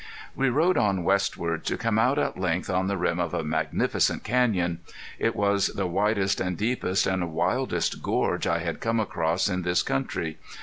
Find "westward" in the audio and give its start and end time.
1.03-1.63